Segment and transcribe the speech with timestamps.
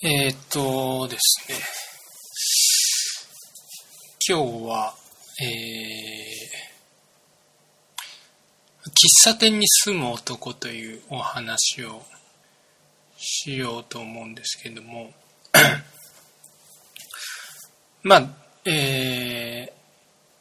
[0.00, 1.58] えー、っとですね、
[4.28, 4.94] 今日は、
[5.42, 8.92] えー、喫
[9.24, 12.02] 茶店に住む男というお話を
[13.16, 15.12] しようと思うんですけども、
[18.04, 18.28] まあ、
[18.66, 19.72] えー、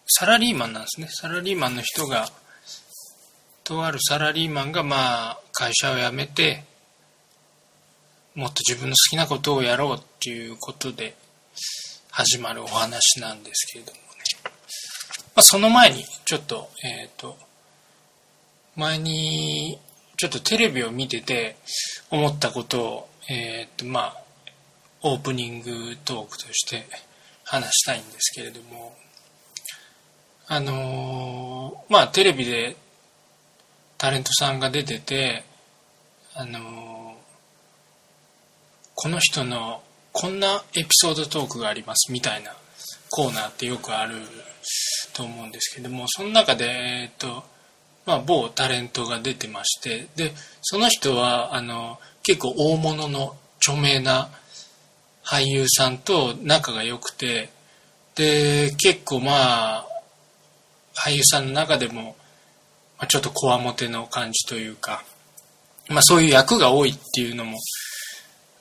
[0.06, 1.08] サラリーマンなんですね。
[1.10, 2.32] サラリーマンの人が、
[3.64, 6.67] とあるサラリーマンが、まあ、会社を辞めて、
[8.38, 11.16] もっと自分の好きなことをやろうっていうことで
[12.12, 14.04] 始まるお話なんですけれどもね。
[15.36, 17.36] まあ、その前に、ちょっと、えっ、ー、と、
[18.76, 19.80] 前に、
[20.18, 21.56] ちょっとテレビを見てて
[22.12, 24.22] 思ったことを、えっ、ー、と、まあ、
[25.02, 26.86] オープニングトークとして
[27.44, 28.96] 話したいんですけれども、
[30.46, 32.76] あのー、まあ、テレビで
[33.98, 35.44] タレントさんが出てて、
[36.36, 36.97] あの
[39.00, 42.52] この人のこんなエピソードトークがありますみたいな
[43.12, 44.16] コーナーってよくある
[45.14, 47.44] と思うんですけどもその中で、えっと
[48.08, 50.32] まあ、某タレントが出てましてで
[50.64, 54.30] その人はあの結構大物の著名な
[55.24, 57.52] 俳優さんと仲が良くて
[58.16, 59.88] で結構まあ
[60.96, 62.16] 俳優さんの中でも、
[62.98, 65.04] まあ、ちょっとこわもての感じというか、
[65.88, 67.60] まあ、そういう役が多いっていうのも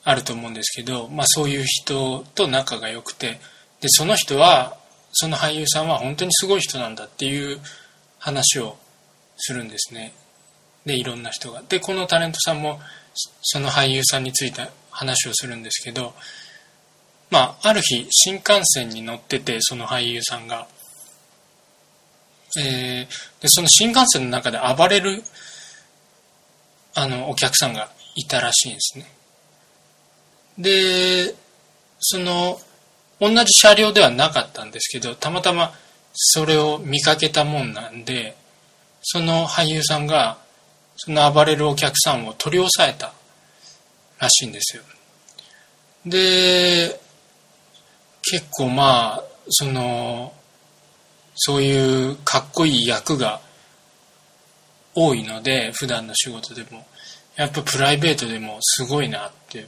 [0.09, 3.41] あると思うんですけど、まあ、そういう人と仲が良くて
[3.81, 4.77] でその人は
[5.11, 7.59] その俳優さんは本当にすごい人なんだっていう
[8.17, 8.77] 話を
[9.35, 10.13] するんですね。
[10.85, 11.61] でいろんな人が。
[11.67, 12.79] でこのタレントさんも
[13.41, 16.13] その俳優さんについて話をするんですけど
[17.29, 20.67] まあある日新幹線に乗っててその俳優さんが、
[22.57, 25.21] えー、でその新幹線の中で暴れる
[26.95, 29.16] あのお客さんがいたらしいんですね。
[30.57, 31.35] で、
[31.99, 32.59] その、
[33.19, 35.73] 同じ車両ではなかったんですけど、たまたま
[36.13, 38.35] それを見かけたもんなんで、
[39.01, 40.37] その俳優さんが、
[40.95, 43.13] その暴れるお客さんを取り押さえた
[44.19, 44.83] らしいんですよ。
[46.05, 46.99] で、
[48.23, 50.33] 結構まあ、その、
[51.35, 53.41] そういうかっこいい役が
[54.95, 56.85] 多いので、普段の仕事でも。
[57.35, 59.67] やっぱプライベートでもすごいなって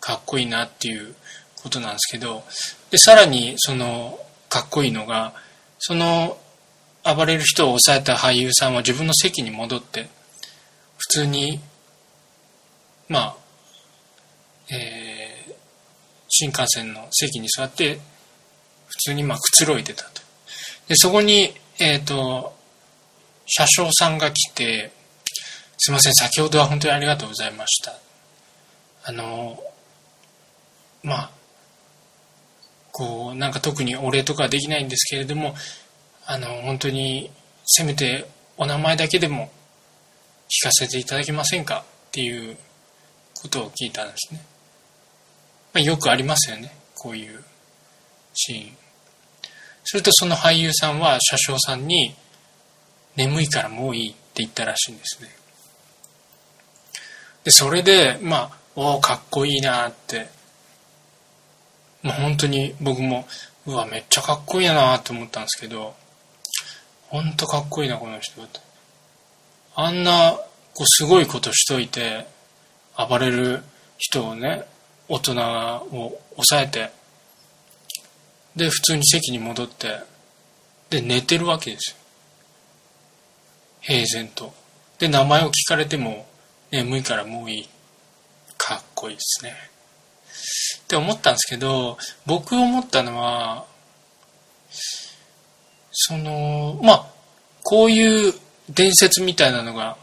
[0.00, 1.14] かっこいいなっていう
[1.62, 2.42] ことなんですけど
[2.90, 4.18] でさらにその
[4.48, 5.34] かっこいいのが
[5.78, 6.38] その
[7.04, 10.08] 暴れる人を抑えた俳優さんは自分の席に戻って
[10.98, 11.60] 普通に
[13.08, 13.36] まあ
[14.72, 15.52] えー、
[16.28, 17.98] 新幹線の席に座って
[18.86, 20.22] 普通にまあくつろいでたと。
[20.88, 22.54] でそこにえっ、ー、と
[23.46, 24.92] 車掌さんが来て
[25.76, 27.98] 「すいません先ほどは本当にありがとうございました」
[29.02, 29.60] あの
[31.02, 31.30] まあ
[32.92, 35.54] こうなんか特にお礼とかはできないんですけれども
[36.26, 37.30] あの本当に
[37.64, 39.50] せめてお名前だけでも
[40.48, 41.84] 聞かせていただけませんか？
[42.08, 42.56] っていう
[43.40, 44.44] ことを聞いたんですね、
[45.72, 46.74] まあ、よくありますよね。
[46.96, 47.42] こういう
[48.34, 48.76] シーン。
[49.84, 52.14] するとその俳優さんは車掌さんに
[53.16, 55.28] 「眠いからもういい」って言ったらしいんですね。
[57.44, 60.28] でそれでまあおおかっこいいなって
[62.02, 63.26] もう本当に僕も
[63.66, 65.94] うわめっちゃかっこいいなと思ったんですけど
[67.08, 68.40] 本当かっこいいなこの人
[69.76, 70.38] あんな
[70.74, 72.26] こうすごいことしといて
[72.96, 73.62] 暴れる
[73.98, 74.64] 人をね
[75.08, 75.32] 大人
[75.92, 76.90] を抑えて
[78.56, 80.00] で普通に席に戻って
[80.90, 81.96] で寝てるわけですよ。
[83.80, 84.52] 平然と。
[84.98, 86.26] で名前を聞かれても
[86.70, 87.68] 眠いからもういい。
[88.58, 89.69] かっこいいですね。
[90.90, 91.96] って思ったんですけど
[92.26, 93.64] 僕思ったのは
[95.92, 97.06] そのまあ
[97.62, 98.34] こういう
[98.68, 99.96] 伝説みたいなのが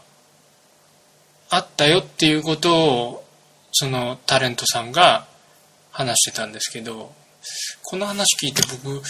[1.50, 3.24] あったよっていうことを
[3.70, 5.26] そのタレントさんが
[5.90, 7.12] 話してたんですけど
[7.82, 9.02] この話聞いて僕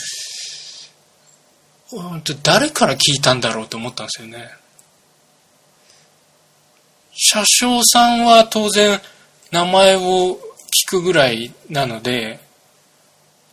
[2.42, 4.50] 誰から聞いたんだろうと思ったんですよね。
[7.14, 9.00] 車掌さんは当然
[9.50, 10.38] 名前を
[10.68, 12.40] 聞くぐらいなので、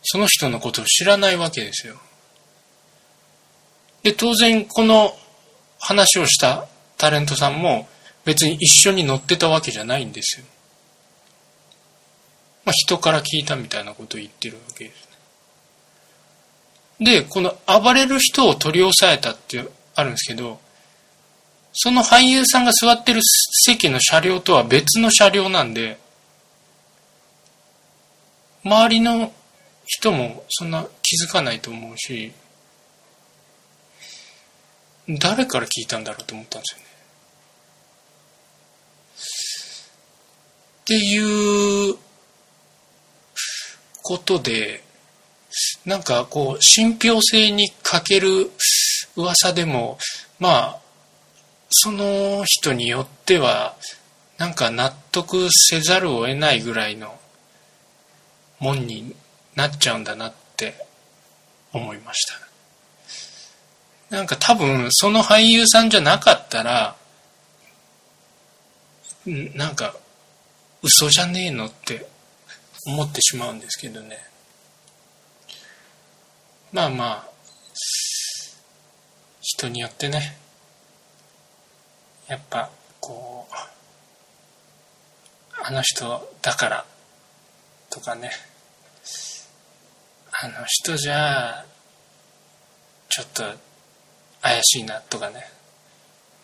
[0.02, 1.96] その人のことを知らないわけですよ。
[4.02, 5.16] で、当然この
[5.78, 6.66] 話をした
[6.96, 7.88] タレントさんも
[8.24, 10.46] 別に一緒に乗ってたわけじゃないんですよ。
[12.64, 15.06] まあ、人から聞いたみたいなことを言ってるわけです。
[16.98, 20.58] で、この暴れる人を取り押さえたってあるんですけど、
[21.72, 25.98] その俳優さんが座ってる席の車両とは別の車両なんで、
[28.66, 29.32] 周りの
[29.86, 32.32] 人もそんな気づかないと思うし
[35.08, 36.86] 誰から聞いたんだろうと思ったんですよね。
[40.80, 41.96] っていう
[44.02, 44.82] ことで
[45.84, 48.50] なんかこう信憑性に欠ける
[49.14, 49.98] 噂でも
[50.40, 50.78] まあ
[51.70, 53.76] その人によっては
[54.38, 57.16] なんか納得せざるを得ないぐらいの
[58.58, 59.14] もんに
[59.54, 60.86] なっちゃうんだなって
[61.72, 62.26] 思いまし
[64.10, 64.16] た。
[64.16, 66.96] なんか多分その俳優さんじゃなかったら
[69.26, 69.96] なんか
[70.82, 72.06] 嘘じゃねえのって
[72.86, 74.18] 思ってしまうんですけどね。
[76.72, 77.28] まあまあ
[79.40, 80.38] 人によってね。
[82.28, 82.70] やっぱ
[83.00, 83.54] こう
[85.64, 86.84] あの人だから
[87.96, 88.30] とかね。
[90.42, 91.64] あの人じゃ
[93.08, 93.42] ちょっと
[94.42, 95.46] 怪しいなとかね。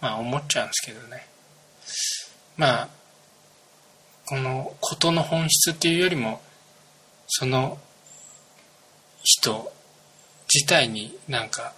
[0.01, 1.27] まあ思っちゃうんですけどね。
[2.57, 2.89] まあ
[4.27, 6.41] この事の本質っていうよりも
[7.27, 7.79] その
[9.23, 9.71] 人
[10.53, 11.75] 自体になんか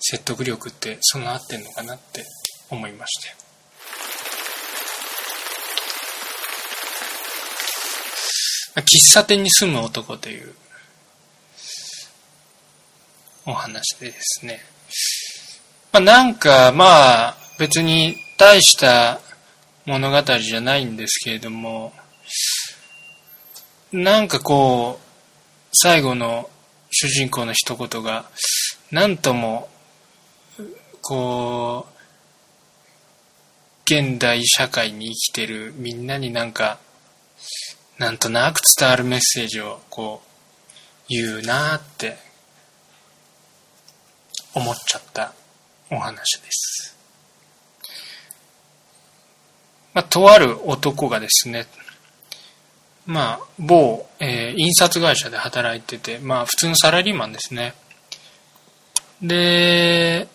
[0.00, 2.24] 説得力って備わってんのかなって
[2.70, 3.43] 思いました
[8.76, 10.52] 喫茶店に住む男という
[13.46, 14.60] お話でですね。
[15.92, 19.20] まあ、なんかまあ別に大した
[19.86, 21.92] 物語じゃないんですけれども、
[23.92, 25.04] なんかこう、
[25.72, 26.50] 最後の
[26.90, 28.24] 主人公の一言が、
[28.90, 29.68] なんとも、
[31.00, 31.94] こう、
[33.84, 36.78] 現代社会に生きてるみんなになんか、
[37.98, 40.30] なんとなく伝わるメッセージをこう、
[41.08, 42.16] 言うなって
[44.54, 45.32] 思っちゃった
[45.90, 46.96] お話です。
[49.92, 51.66] まあ、とある男がですね、
[53.06, 57.74] まあ、某、えー、印刷会社で働いてて、まあ、普通のサラリーマンですね。
[59.22, 60.26] で、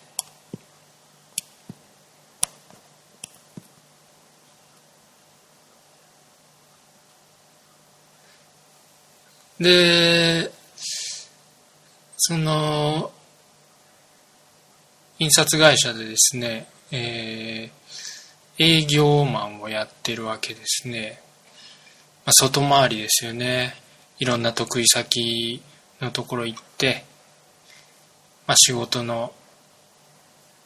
[9.60, 10.50] で、
[12.16, 13.12] その、
[15.18, 21.20] 印刷会社でですね、えー、営業マンをやってるわけですね。
[22.24, 23.74] まあ、外回りですよね。
[24.18, 25.62] いろんな得意先
[26.00, 27.04] のところ行って、
[28.46, 29.34] まあ、仕事の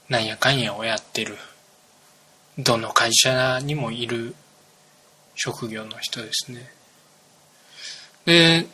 [0.09, 1.37] なんやかんやをやってる。
[2.59, 4.37] どの会社にもいる
[5.35, 6.73] 職業の人ですね。
[8.25, 8.69] で、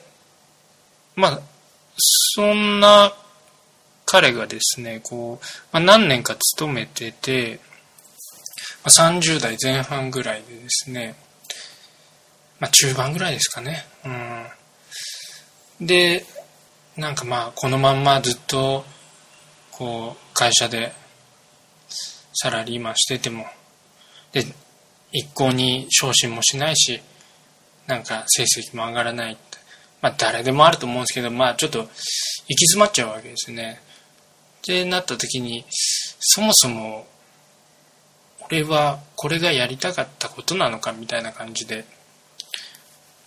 [1.16, 1.40] まあ、
[1.96, 3.12] そんな
[4.06, 7.60] 彼がですね、こう、まあ、何年か勤めてて、
[8.84, 11.14] まあ、30代前半ぐらいでですね、
[12.58, 13.84] まあ、中盤ぐらいですかね。
[15.80, 15.86] うん。
[15.86, 16.24] で、
[16.96, 18.84] なんかまあ、このまんまずっと、
[19.70, 20.92] こう、会社で
[22.34, 23.46] サラリーマンしてても、
[24.32, 24.44] で、
[25.12, 27.00] 一向に昇進もしないし、
[27.86, 29.36] なんか成績も上がらない
[30.02, 33.80] まあ誰でもあると思うんですけど、まあちょっと行き詰まっちゃうわけですね。
[34.58, 37.06] ってなった時に、そもそも
[38.50, 41.84] 俺はこれがやりたかったことなのかみたいな感じで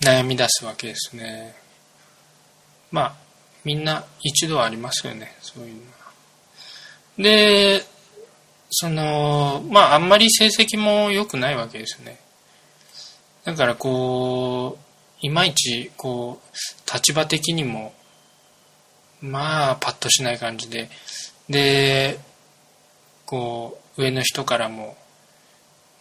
[0.01, 1.55] 悩み出すわけですね。
[2.91, 3.15] まあ
[3.63, 6.03] みんな一度はありますよね、そういうのは。
[7.17, 7.85] で、
[8.69, 12.19] その、まああんまり成績も良くないわけですね。
[13.45, 14.92] だからこう、
[15.23, 17.93] いまいちこう立場的にも
[19.21, 20.89] まあパッとしない感じで。
[21.49, 22.19] で
[23.25, 24.97] こう上の人からも、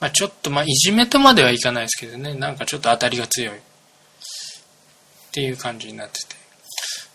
[0.00, 2.35] まあ、ちょっとまあいじめとまではいかないですけどね。
[2.35, 3.57] なんかちょっと当たりが強い。
[3.57, 3.61] っ
[5.33, 6.37] ていう感じになってて。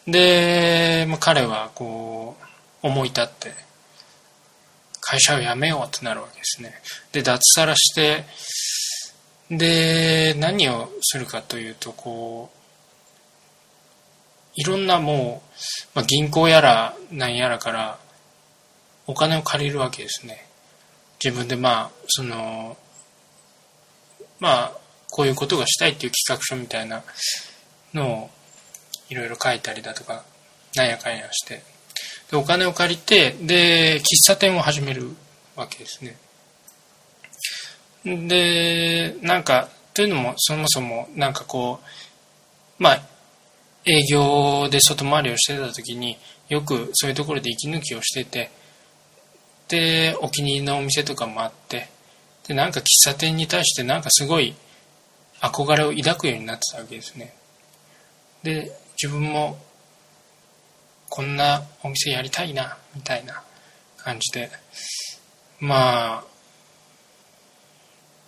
[0.08, 2.38] で、まあ、彼はこ
[2.84, 3.52] う思い立って
[5.02, 6.74] 会社を辞めようってなるわけですね。
[7.12, 8.24] で脱サラして
[9.50, 12.58] で何をするかというとこう
[14.56, 18.00] いろんなもう、まあ、銀行やら何やらから
[19.06, 20.48] お金を借りるわけですね。
[21.24, 22.76] 自分でまあその
[24.40, 24.72] まあ
[25.10, 27.04] こういうことがしたいっていう企画書みたいな
[27.94, 28.30] のを
[29.10, 30.24] いろいろ書いたりだとか
[30.76, 31.62] なんやかんやして。
[32.30, 35.12] でお金を借りてで喫茶店を始める
[35.56, 36.18] わけですね。
[38.28, 41.80] でなんかというのもそもそもなんかこ
[42.80, 43.02] うまあ
[43.86, 46.18] 営業で外回りをしてた時に
[46.50, 48.52] よくそういうところで息抜きをしてて
[49.68, 51.90] でお気に入りのお店とかもあって
[52.48, 54.56] でなんか喫茶店に対してなんかすごい
[55.42, 57.34] 憧れを抱くようになってたわけですね。
[58.44, 58.72] で
[59.02, 59.58] 自分も
[61.10, 63.44] こんなお店やりたいなみたいな
[63.98, 64.50] 感じで。
[65.60, 66.37] まあ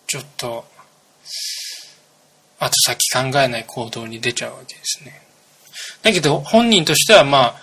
[0.09, 0.65] ちょっと
[2.59, 5.21] 後先考えない行動に出ちゃうわけですね。
[6.01, 7.55] だけど本人としてはまあ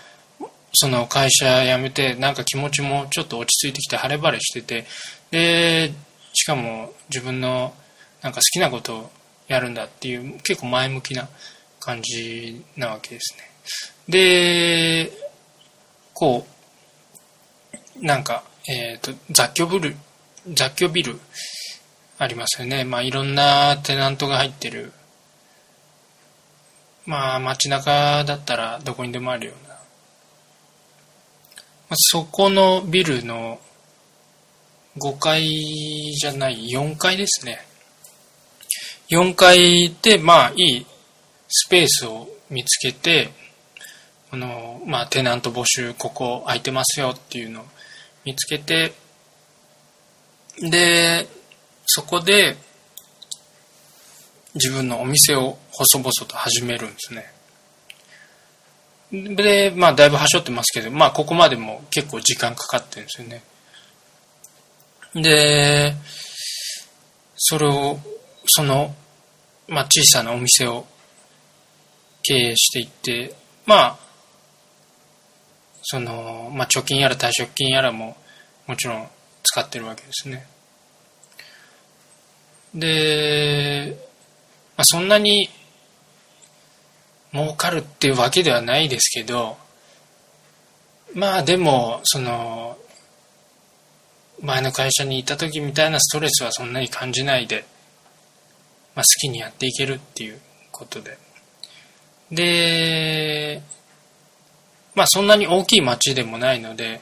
[0.72, 4.86] その会社辞めてなんか気持ちもちょっと落ち着いてきて晴れ晴れしてて
[5.32, 5.92] で
[6.34, 7.74] しかも自分の
[8.22, 9.10] なんか好きなことを
[9.48, 11.28] やるんだっていう結構前向きな
[11.80, 13.50] 感じなわけですね。
[14.08, 15.10] で
[16.14, 16.46] こ
[18.00, 19.96] うなんか、えーと、雑居ビル
[20.54, 21.18] 雑居ビル
[22.18, 22.84] ありますよね。
[22.84, 24.92] まあいろんなテナントが入ってる。
[27.04, 29.74] まあ街中だったらどこにでもあるような。
[29.74, 29.78] ま
[31.90, 33.60] あそこのビルの
[34.98, 35.46] 5階
[36.18, 37.58] じゃない4階ですね。
[39.10, 40.86] 4階でまあいい
[41.48, 43.30] スペースを見つけて
[44.30, 47.64] あのまあテナント募集ここ空いてますよっていうのを
[48.24, 48.92] 見つけて
[50.58, 51.28] で
[51.86, 52.56] そこで
[54.54, 57.36] 自分のお店を細々と始めるんですね
[59.12, 63.42] で、まあ、だいぶはしょってますけど、まあ、ここまでも結構時間かかってるんですよね。
[65.14, 65.94] で、
[67.36, 67.98] それを、
[68.46, 68.94] その、
[69.68, 70.86] まあ、小さなお店を
[72.22, 73.98] 経営していって、まあ、
[75.82, 78.16] その、まあ、貯金やら退職金やらも
[78.66, 79.08] もちろん
[79.44, 80.46] 使ってるわけですね。
[82.76, 83.96] で、
[84.76, 85.48] まあ、そんなに
[87.32, 89.56] 儲かるっていうわけではないですけど
[91.14, 92.76] まあでもその
[94.42, 97.64] 前の会社にいた時みたいなストレスはそんなに感じないで、
[98.94, 100.38] まあ、好きにやっていけるっていう
[100.70, 101.18] ことで。
[102.30, 103.62] で
[104.94, 107.00] まあそんなに大きい町でもないので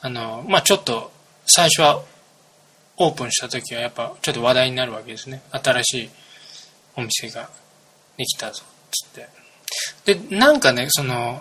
[0.00, 1.10] あのまあちょっと
[1.44, 2.02] 最初は
[3.00, 6.10] オープンした時はやっぱちょっと話題になるわけですね新しい
[6.96, 7.50] お店が
[8.16, 9.40] できたぞつって
[10.04, 11.40] で、なんかね、その、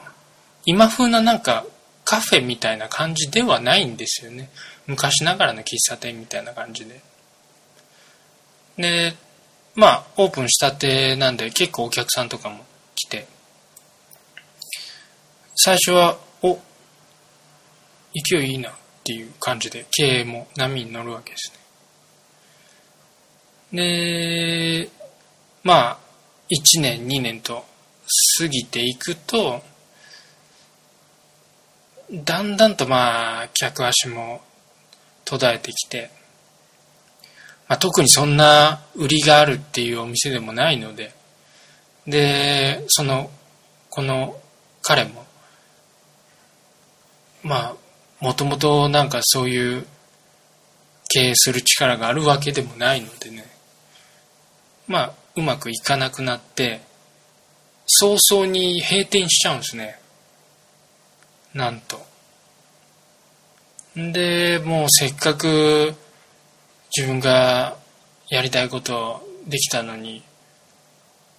[0.66, 1.66] 今風ななんか
[2.04, 4.50] カフェみたいな感じではないんですよね。
[4.88, 7.02] 昔ながらの喫茶店みたいな感じで。
[8.78, 9.14] で、
[9.76, 13.28] まあ、オープンしたてなんで結構お客さんとかも来て、
[15.56, 16.60] 最初は、お、
[18.14, 18.74] 勢いいいな
[19.10, 21.52] っていう感じで経営も波に乗るわけです
[23.72, 24.84] ね。
[24.84, 24.90] で、
[25.64, 25.98] まあ、
[26.52, 27.66] 1年、2年と
[28.38, 29.64] 過ぎていくと
[32.12, 34.42] だんだんとまあ客足も
[35.26, 36.12] 途絶えてきて、
[37.68, 41.14] まあ、特にそんな売りがあるっていうお店でもないので
[42.08, 43.30] でその
[43.90, 44.40] この
[44.82, 45.26] 彼も
[47.44, 47.89] まあ
[48.20, 49.86] もともとなんかそういう
[51.10, 53.46] 経営する力があるわけでもないのでね。
[54.88, 56.82] まあうまくいかなくなって
[57.86, 60.00] 早々に閉店しちゃうんですね。
[61.54, 62.06] なんと。
[63.96, 65.96] でもうせっかく
[66.96, 67.78] 自分が
[68.30, 70.24] やりたいことできたのに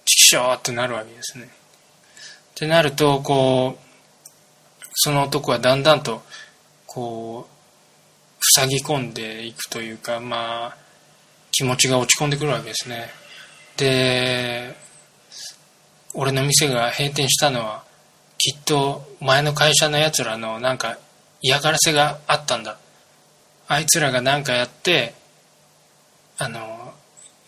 [0.05, 1.45] チキショーってなるわけですね。
[1.45, 1.47] っ
[2.55, 3.91] てなるとこう
[4.93, 6.21] その男はだんだんと
[6.93, 10.77] こう塞ぎ込んでいくというかまあ
[11.51, 13.09] 気持ちが落ち込んでくるわけですね。
[13.77, 14.75] で
[16.13, 17.85] 俺の店が閉店したのは
[18.37, 20.97] きっと前の会社のやつらのなんか
[21.41, 22.77] 嫌がらせがあったんだ。
[23.69, 25.13] あいつらが何かやって
[26.37, 26.93] あの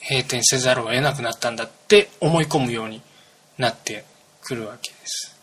[0.07, 3.01] 閉店せざるを得なくなったんだって思い込むように
[3.57, 4.05] なって
[4.41, 5.35] くるわけです。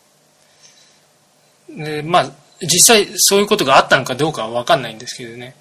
[1.69, 2.31] でまあ
[2.61, 5.55] 実際そういうことがあったのかどうかは分かんないんですけどね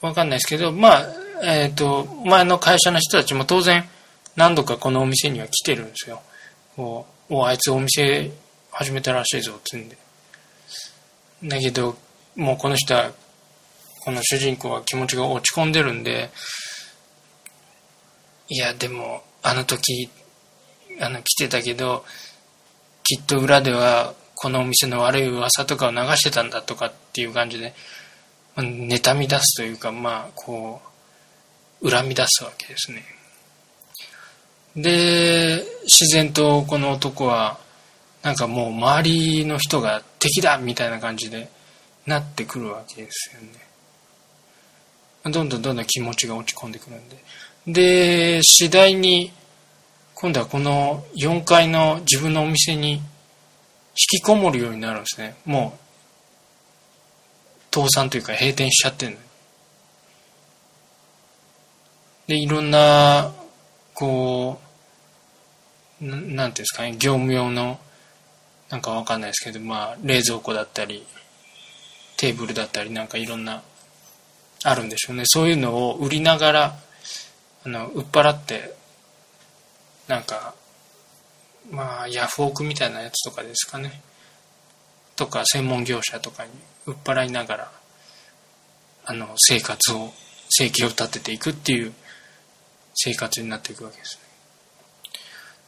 [0.00, 1.06] 分かんないですけどまあ
[1.42, 3.84] えっ、ー、と前の会社の人たちも当然
[4.36, 6.22] 何度かこのお店には来てるんですよ。
[6.76, 8.30] こうおあいつお店
[8.70, 9.96] 始めたらしいぞってんで。
[11.44, 11.96] だけど、
[12.36, 13.12] もうこの人は、
[14.04, 16.30] この主人公は気持ちが落ち込んでるんで、
[18.48, 20.08] いや、でも、あの時、
[21.00, 22.04] あの、来てたけど、
[23.02, 27.74] きっと裏では、このお店の悪い噂とかを流してたんだとかっていう感じで、
[28.56, 30.82] 妬み出すというか、まあ、こ
[31.80, 33.04] う、恨み出すわけですね。
[34.74, 37.56] で、自然とこの男は、
[38.24, 41.48] なんかもう周りの人が敵だみたいな感じで
[42.04, 43.48] なってくるわけですよね。
[45.22, 48.38] どんどんどんどん気持ちが落ち込んでくるんで。
[48.38, 49.32] で、次第に、
[50.14, 53.00] 今度はこの4階の自分のお店に
[53.92, 55.36] 引きこもるようになるんですね。
[55.44, 59.18] もう、倒産というか閉店しちゃってる。
[62.26, 63.32] で、いろんな、
[63.94, 64.60] こ
[66.00, 67.78] う、ななんていうんですかね、業務用の、
[68.70, 71.06] なんかわかんないですけど、まあ、冷蔵庫だったり、
[72.16, 73.62] テーブルだったり、なんかいろんな、
[74.64, 75.24] あるんでしょうね。
[75.26, 76.78] そういうのを売りながら、
[77.64, 78.74] あの、売っ払って、
[80.08, 80.54] なんか、
[81.72, 84.02] まあ、ヤフオクみたいなやつとかですかね。
[85.16, 86.50] とか、専門業者とかに
[86.86, 87.72] 売っ払いながら、
[89.06, 90.12] あの、生活を、
[90.50, 91.94] 生計を立てていくっていう
[92.94, 94.18] 生活になっていくわけです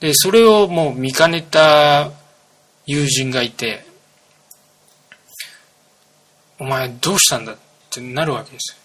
[0.00, 0.08] ね。
[0.08, 2.10] で、それをもう見かねた
[2.84, 3.86] 友人がいて、
[6.58, 7.56] お前どうしたんだっ
[7.88, 8.76] てなるわけです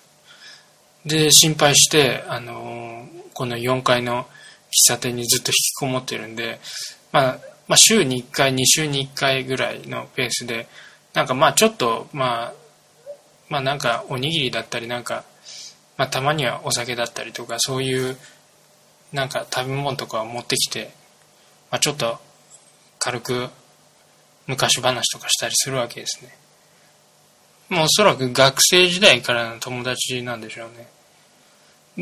[1.06, 4.28] で、心配して、あのこの4階の喫
[4.88, 6.60] 茶店にずっと引きこもってるんで、
[7.12, 10.68] まあ、まあ、週に1回、2週に1回ぐらいのペースで、
[11.14, 12.54] なんかまあちょっと、まあ、
[13.50, 15.24] まあなんかおにぎりだったりなんか、
[15.98, 18.18] まあたまにはお酒だったりとか、そういう
[19.12, 20.92] なんか食べ物とかを持ってきて、
[21.72, 22.20] まあちょっと
[23.00, 23.50] 軽く
[24.48, 26.36] 昔話とかしたりするわけですね。
[27.70, 30.88] もうおそらく学生時代からの友達なんでしょうね。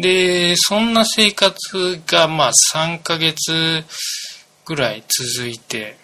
[0.02, 3.84] で、そんな生活がまあ3ヶ月
[4.68, 5.98] ぐらい続いて、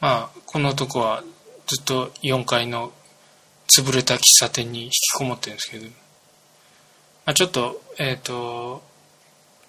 [0.00, 1.24] まあこの男は
[1.66, 2.92] ずっと4階の
[3.66, 8.82] 潰れた喫茶店に引きこもってるんですけど、まあ、ちょっと、えっ、ー、と、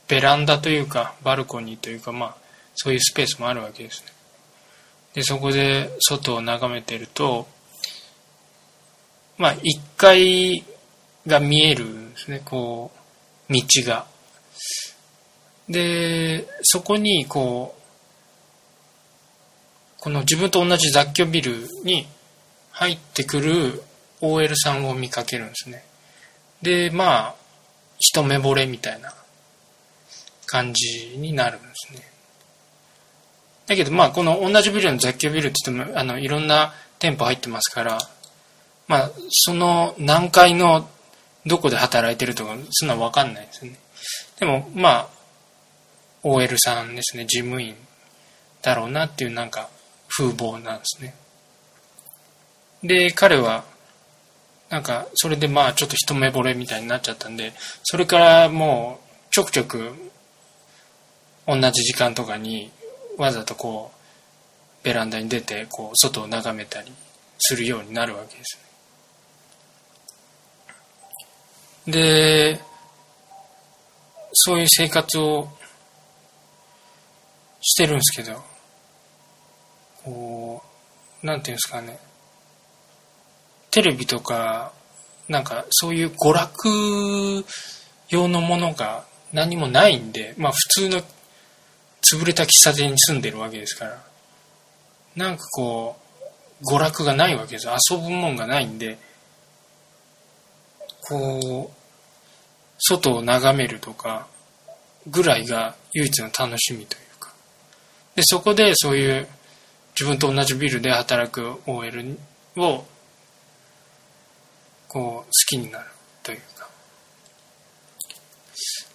[0.07, 2.35] ベランダというか、バルコニーというか、まあ、
[2.75, 4.11] そういうスペースもあるわけですね。
[5.15, 7.47] で、そこで外を眺めてると、
[9.37, 9.61] まあ、1
[9.97, 10.63] 階
[11.25, 12.91] が見えるんですね、こ
[13.49, 14.05] う、道が。
[15.69, 22.07] で、そこに、こう、この自分と同じ雑居ビルに
[22.71, 23.83] 入ってくる
[24.21, 25.83] OL さんを見かけるんですね。
[26.61, 27.35] で、まあ、
[27.99, 29.13] 一目惚れみたいな
[30.45, 32.01] 感じになるんですね。
[33.65, 37.97] だけど、まあ、この同じビルの雑居ビルって言っても、あの、いろんな店舗入ってますから、
[38.87, 40.87] まあ、その何階の
[41.45, 43.77] どこで働いてるとか、そんなわかんないですね。
[44.39, 45.09] でも、まあ、
[46.23, 47.75] OL さんですね、事務員
[48.61, 49.69] だろうなっていうなんか
[50.09, 51.15] 風貌なんですね。
[52.83, 53.63] で、彼は、
[54.69, 57.53] なんか、それでまあちょっと一目惚れみたいになっちゃったんで、
[57.83, 59.93] それからもうちょくちょく
[61.45, 62.71] 同じ時間とかに
[63.17, 66.91] わざとこうベランダに出てこう外を眺めたり
[67.39, 68.59] するようになるわけです
[71.85, 71.93] ね。
[71.93, 72.59] で、
[74.33, 75.49] そういう生活を
[77.67, 78.41] してるんですけど、
[80.05, 80.63] こ
[81.21, 81.99] う、なんていうんですかね、
[83.71, 84.71] テレビとか、
[85.27, 87.45] なんかそういう娯楽
[88.07, 89.03] 用のものが
[89.33, 91.01] 何もないんで、まあ普通の
[92.01, 94.03] 潰れた喫茶店に住んでるわけですから、
[95.17, 95.97] なんかこ
[96.61, 97.67] う、娯楽がないわけです。
[97.67, 98.97] 遊ぶもんがないんで、
[101.01, 101.77] こう、
[102.79, 104.27] 外を眺めるとか、
[105.07, 107.06] ぐらいが唯一の楽しみという。
[108.17, 109.27] で、そこでそういう
[109.91, 112.17] 自分と同じビルで働く OL
[112.57, 112.83] を
[114.87, 115.85] こう好きになる
[116.23, 116.67] というか。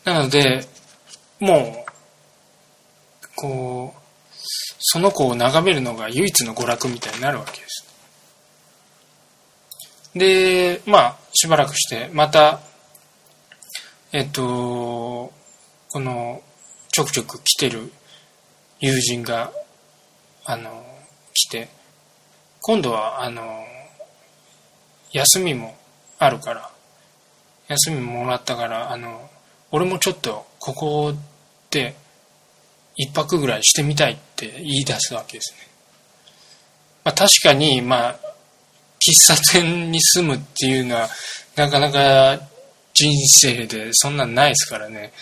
[0.05, 0.67] なので
[1.39, 4.01] もうこう
[4.81, 7.87] その子を眺めるのが唯一の娯楽みたいになるわけです。
[10.17, 12.59] でまあしばらくしてまた
[14.11, 16.43] えっとこの
[16.91, 17.93] ちょくちょく来てる
[18.83, 19.53] 友人が
[20.45, 20.85] あの
[21.33, 21.69] 来て
[22.61, 23.65] 今度はあの
[25.13, 25.77] 休みも
[26.19, 26.69] あるから
[27.69, 29.31] 休みもらったからあの
[29.71, 31.15] 俺もちょっとここ
[31.71, 31.95] で
[32.97, 35.59] 一泊ぐらいしてみたいって言い出すわけですね、
[37.05, 38.17] まあ、確かにまあ
[38.99, 41.09] 喫茶店に住むっていうのは
[41.55, 42.41] なかなか
[42.95, 45.13] 人生でそんなんないですからね。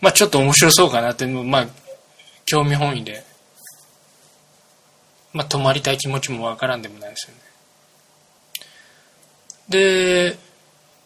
[0.00, 1.66] まあちょっと面白そうかなってまあ
[2.50, 3.24] 興味本位で
[5.32, 7.40] まあ泊まりたい気持ちもわからんでもないですよね。
[9.68, 10.36] で、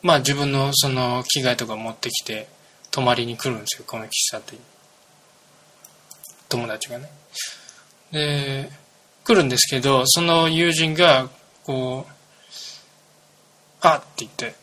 [0.02, 2.48] まあ自分のその着替えとか持ってきて、
[2.90, 4.58] 泊まりに来るんですよこの喫茶店。
[6.48, 7.10] 友達がね。
[8.12, 8.70] で
[9.24, 11.28] 来るんですけどその友人が
[11.64, 12.12] こう
[13.80, 14.54] 「あっ!」て言って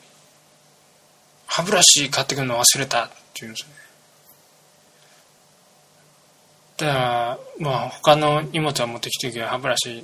[1.47, 3.75] 「歯ブラシ買ってくるの忘れた」って言うんですよね。
[6.81, 10.03] だからまあ他の荷物は持ってきてるけど歯ブラシ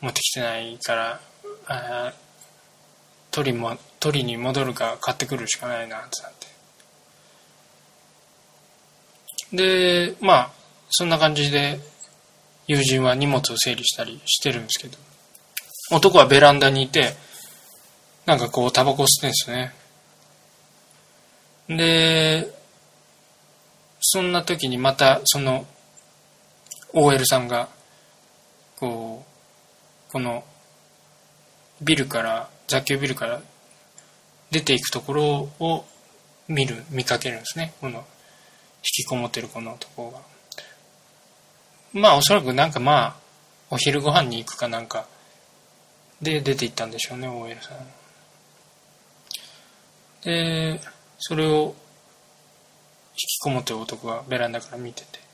[0.00, 1.20] 持ってきてないから
[1.66, 2.12] あ
[3.32, 6.46] 取りも取りに戻るか買ってくるしかないなってなって。
[9.56, 10.50] でまあ
[10.90, 11.80] そんな感じで
[12.68, 14.96] 友人は荷物を整理したりしてるんですけど
[15.90, 17.14] 男はベランダにいて
[18.26, 19.74] なんかこうタバコ吸ってんですね。
[21.68, 22.63] で
[24.06, 25.66] そんな時にまたその
[26.92, 27.70] OL さんが
[28.76, 29.24] こ
[30.08, 30.44] うこの
[31.80, 33.40] ビルから雑居ビルから
[34.50, 35.24] 出ていくところ
[35.58, 35.86] を
[36.48, 37.72] 見る見かけるんですね。
[37.80, 38.04] この引
[39.04, 40.20] きこもってるこの男が。
[41.94, 43.16] まあおそらくなんかまあ
[43.70, 45.06] お昼ご飯に行くかなんか
[46.20, 47.78] で出て行ったんでしょうね OL さん。
[50.24, 50.78] で
[51.18, 51.74] それを
[53.16, 55.24] きこもってる男がベランダから見てて。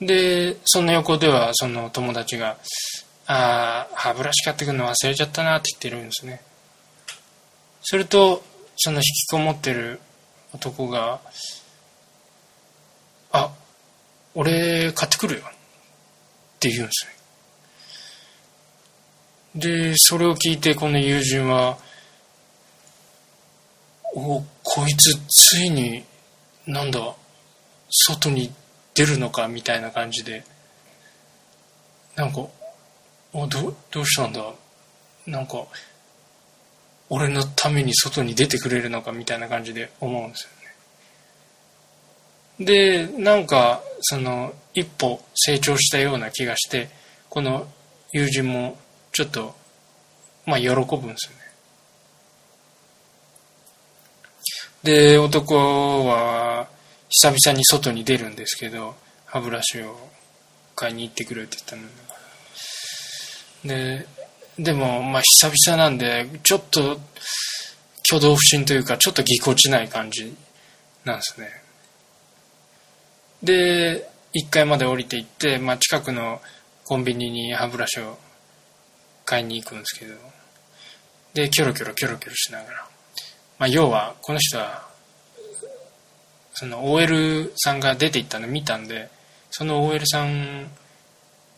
[0.00, 2.56] でその横ではその友達が
[3.26, 6.42] 「ああ歯ブラシ買ってくるの忘れちゃったな」って言ってるんですね。
[7.82, 8.42] すると
[8.76, 10.00] その引きこもってる
[10.52, 11.20] 男が
[13.32, 13.50] 「あ
[14.34, 15.50] 俺買ってくるよ」っ
[16.60, 17.14] て言うんですね。
[19.54, 21.78] でそれを聞いてこの友人は
[24.16, 26.04] おこいつついに
[26.66, 27.14] なんだ
[27.90, 28.52] 外に
[28.94, 30.44] 出るのかみたいな感じで。
[32.16, 32.46] なんか
[33.32, 34.40] おどどうしたんだ？
[35.26, 35.66] なんか
[37.10, 40.48] 俺のために外に出てくれるのかみたいな感じで思うんです
[42.60, 42.64] よね。
[42.64, 46.88] でなんかその一歩成長したような気がして
[47.28, 47.66] この
[48.12, 48.78] 友人も
[49.10, 49.56] ちょっと
[50.46, 51.43] まあ喜ぶんですよね。
[54.84, 56.68] で男は
[57.08, 58.94] 久々に外に出るんですけど
[59.24, 59.96] 歯ブラシを
[60.76, 61.82] 買いに行ってくれって言ったの。
[63.64, 64.06] で
[64.58, 67.00] でもまあ久々なんでちょっと
[68.06, 70.36] 挙動不審というかちょっとぎこちない感じ
[71.06, 71.48] なんですね。
[73.42, 76.42] で1階まで降りていって、まあ、近くの
[76.84, 78.18] コンビニに歯ブラシを
[79.24, 80.14] 買いに行くんですけど。
[81.32, 82.93] でキョロキョロキョロキョロしながら。
[83.64, 84.86] まあ、要はこの人は
[86.52, 89.08] その OL さんが出て行ったの見たんで
[89.50, 90.66] その OL さん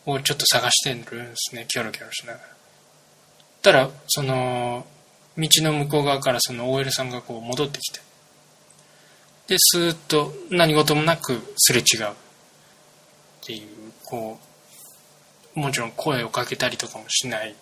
[0.05, 2.45] をちょっと探してるんですねキョロキョロしながら。
[3.61, 4.85] たらその
[5.37, 7.99] 道の向こう側からその OL さんがこう戻ってきて。
[9.47, 12.13] でスーッと何事もなくすれ違うっ
[13.41, 13.67] ていう
[14.05, 14.39] こ
[15.57, 17.53] うもちろん声をかけたりとかもしない。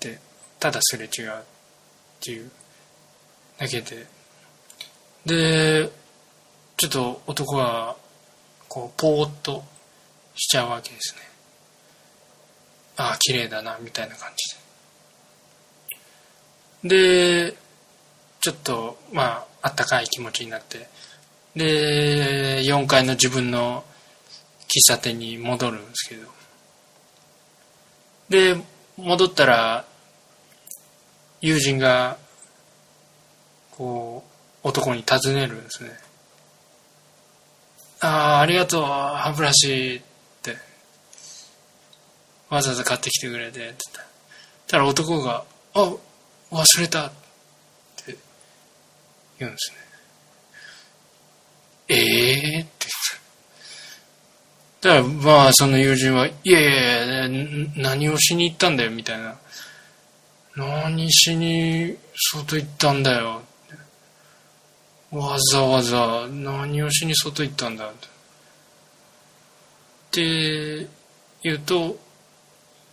[0.00, 0.20] で
[0.60, 1.42] ただすれ違うっ
[2.20, 2.50] ていう。
[3.58, 4.06] だけで
[5.24, 5.90] で
[6.76, 7.96] ちょっと男は
[8.68, 9.64] こうポーッと
[10.34, 11.20] しちゃうわけですね。
[12.98, 14.30] ああ綺麗だなみたいな感
[16.82, 17.50] じで。
[17.50, 17.56] で
[18.40, 20.88] ちょっとまああったかい気持ちになって。
[21.56, 23.82] で4階の自分の
[24.68, 26.28] 喫茶店に戻るんですけど。
[28.28, 28.56] で
[28.98, 29.86] 戻ったら
[31.40, 32.18] 友人が
[33.76, 34.24] こ
[34.64, 35.90] う、男に尋ねるんですね。
[38.00, 40.56] ああ、ありがとう、歯ブラシって。
[42.48, 44.06] わざわざ買ってきてくれて、って言った。
[44.66, 45.92] たら男が、あ、
[46.50, 47.10] 忘れたっ
[48.04, 48.16] て
[49.38, 49.76] 言うんですね。
[51.88, 52.64] ええー、って言っ
[54.80, 54.88] た。
[54.88, 59.36] だから、まあ、その友人は、いやいやいや、何をしに行ったんだよ、みたいな。
[60.56, 63.42] 何しに外行ったんだよ。
[65.16, 67.92] わざわざ何をしに外行ったんだっ
[70.10, 70.88] て。
[71.42, 71.98] 言うと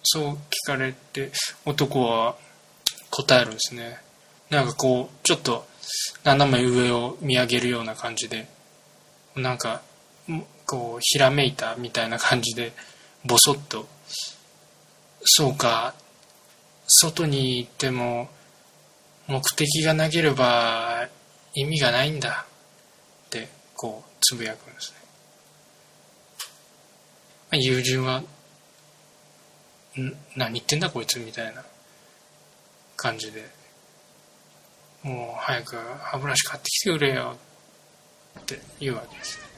[0.04, 1.32] そう聞かれて
[1.66, 2.36] 男は
[3.10, 3.98] 答えるんですね。
[4.50, 5.66] なんかこうちょっと
[6.24, 8.48] 斜め上を見上げるような感じで
[9.36, 9.82] なんか
[10.66, 12.74] こうひらめいたみたいな感じで
[13.26, 13.88] ボソッと
[15.24, 15.96] 「そうか
[16.88, 18.30] 外に行っても
[19.28, 21.08] 目的がなければ
[21.54, 22.46] 意味がないんだ。
[23.28, 24.98] ってこうつぶやくんですね、
[27.52, 28.20] まあ、友人は
[30.00, 31.64] 「ん何言ってんだこいつ」みたいな
[32.96, 33.64] 感じで。
[35.04, 37.36] もう早く歯ブラシ買ってきてくれよ
[38.40, 39.53] って言うわけですね。